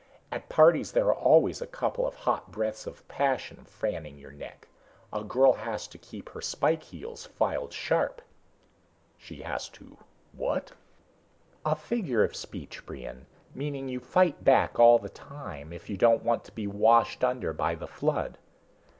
[0.31, 4.67] At parties there are always a couple of hot breaths of passion fanning your neck.
[5.13, 8.23] A girl has to keep her spike heels filed sharp."
[9.15, 9.99] "She has to
[10.33, 10.71] what?"
[11.63, 13.27] "A figure of speech, Brion.
[13.53, 17.53] Meaning you fight back all the time, if you don't want to be washed under
[17.53, 18.39] by the flood."